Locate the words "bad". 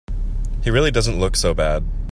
1.53-1.83